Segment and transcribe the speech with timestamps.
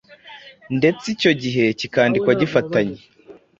[0.77, 2.97] ndetse icyo gihe kikandikwa gifatanye.